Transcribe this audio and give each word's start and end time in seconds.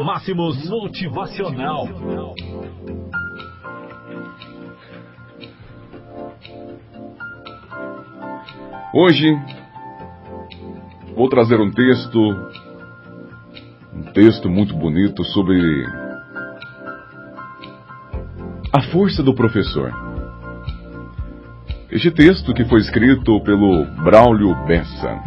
Máximos 0.00 0.68
Motivacional. 0.68 1.88
Hoje 8.94 9.36
vou 11.14 11.28
trazer 11.28 11.60
um 11.60 11.70
texto, 11.70 12.18
um 13.92 14.02
texto 14.12 14.48
muito 14.48 14.74
bonito 14.76 15.24
sobre 15.24 15.86
a 18.72 18.82
força 18.92 19.22
do 19.22 19.34
professor. 19.34 19.92
Este 21.90 22.10
texto 22.10 22.54
que 22.54 22.64
foi 22.64 22.80
escrito 22.80 23.40
pelo 23.42 23.84
Braulio 24.02 24.54
Bessa. 24.66 25.20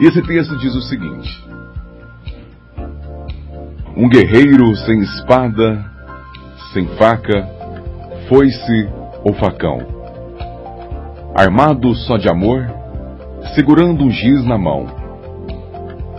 Esse 0.00 0.20
texto 0.22 0.56
diz 0.58 0.74
o 0.74 0.82
seguinte: 0.82 1.44
Um 3.96 4.08
guerreiro 4.08 4.74
sem 4.76 5.00
espada, 5.00 5.84
sem 6.72 6.86
faca, 6.96 7.48
foi-se 8.28 8.88
ou 9.24 9.34
facão 9.34 10.02
armado 11.34 11.94
só 11.94 12.18
de 12.18 12.28
amor, 12.28 12.70
segurando 13.54 14.04
um 14.04 14.10
giz 14.10 14.44
na 14.44 14.58
mão. 14.58 14.86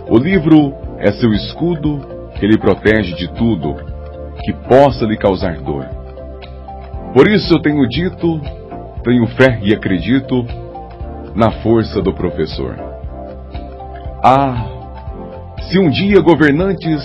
O 0.08 0.18
livro 0.18 0.74
é 0.98 1.12
seu 1.12 1.32
escudo 1.32 2.00
que 2.34 2.46
lhe 2.46 2.58
protege 2.58 3.14
de 3.14 3.28
tudo 3.34 3.76
que 4.44 4.52
possa 4.68 5.04
lhe 5.06 5.16
causar 5.16 5.56
dor. 5.58 5.86
Por 7.14 7.28
isso 7.28 7.54
eu 7.54 7.62
tenho 7.62 7.88
dito, 7.88 8.40
tenho 9.04 9.26
fé 9.28 9.60
e 9.62 9.72
acredito 9.72 10.44
na 11.34 11.50
força 11.62 12.02
do 12.02 12.12
professor. 12.12 12.76
Ah, 14.22 14.66
se 15.62 15.78
um 15.78 15.88
dia 15.88 16.20
governantes 16.20 17.02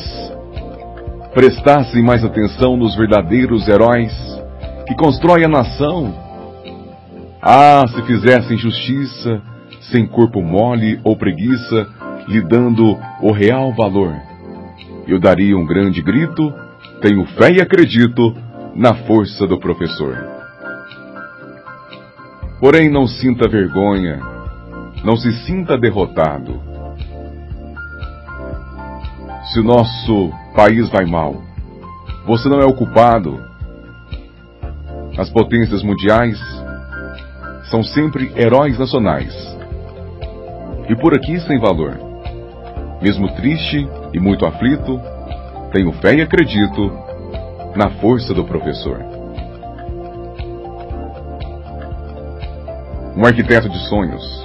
prestassem 1.34 2.04
mais 2.04 2.24
atenção 2.24 2.76
nos 2.76 2.96
verdadeiros 2.96 3.68
heróis 3.68 4.12
que 4.88 4.96
constroem 4.96 5.46
a 5.46 5.50
nação, 5.50 6.14
ah, 7.42 7.86
se 7.88 8.02
fizessem 8.04 8.58
justiça, 8.58 9.42
sem 9.92 10.06
corpo 10.08 10.42
mole 10.42 11.00
ou 11.04 11.16
preguiça, 11.16 11.88
lhe 12.28 12.42
dando 12.42 12.98
o 13.22 13.32
real 13.32 13.74
valor. 13.74 14.14
Eu 15.08 15.20
daria 15.20 15.58
um 15.58 15.66
grande 15.66 16.02
grito, 16.02 16.54
tenho 17.02 17.26
fé 17.38 17.52
e 17.52 17.62
acredito 17.62 18.36
na 18.76 18.94
força 18.94 19.48
do 19.48 19.60
professor. 19.60 20.18
Porém, 22.60 22.90
não 22.90 23.08
sinta 23.08 23.48
vergonha, 23.48 24.20
não 25.04 25.16
se 25.16 25.32
sinta 25.46 25.78
derrotado. 25.78 26.62
Se 29.52 29.60
o 29.60 29.64
nosso 29.64 30.32
país 30.60 30.90
vai 30.90 31.06
mal, 31.06 31.42
você 32.26 32.50
não 32.50 32.60
é 32.60 32.66
o 32.66 32.74
culpado. 32.74 33.40
As 35.18 35.30
potências 35.30 35.82
mundiais 35.82 36.38
são 37.72 37.82
sempre 37.82 38.30
heróis 38.36 38.78
nacionais. 38.78 39.34
E 40.90 40.96
por 40.98 41.16
aqui 41.16 41.40
sem 41.40 41.58
valor. 41.58 41.98
Mesmo 43.02 43.34
triste 43.36 43.88
e 44.14 44.20
muito 44.20 44.46
aflito, 44.46 45.00
tenho 45.72 45.94
fé 45.94 46.16
e 46.16 46.22
acredito 46.22 46.92
na 47.74 47.92
força 48.02 48.34
do 48.34 48.44
professor. 48.44 49.00
Um 53.16 53.26
arquiteto 53.26 53.70
de 53.70 53.80
sonhos, 53.88 54.44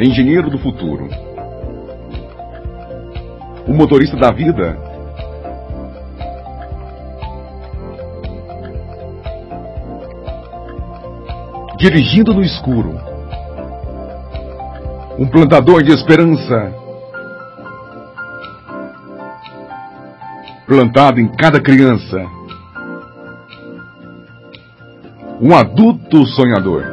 engenheiro 0.00 0.50
do 0.50 0.58
futuro, 0.58 1.08
o 3.68 3.72
motorista 3.72 4.16
da 4.16 4.32
vida 4.32 4.90
dirigindo 11.82 12.32
no 12.32 12.44
escuro. 12.44 12.96
Um 15.18 15.26
plantador 15.26 15.82
de 15.82 15.90
esperança. 15.90 16.72
Plantado 20.64 21.18
em 21.18 21.26
cada 21.26 21.60
criança. 21.60 22.24
Um 25.40 25.52
adulto 25.56 26.24
sonhador. 26.26 26.84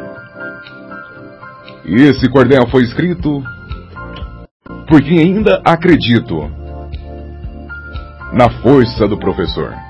E 1.85 2.01
esse 2.01 2.27
cordel 2.27 2.67
foi 2.69 2.81
escrito 2.81 3.43
por 4.87 5.03
quem 5.03 5.19
ainda 5.19 5.61
acredito 5.63 6.49
na 8.33 8.49
força 8.63 9.07
do 9.07 9.19
professor. 9.19 9.88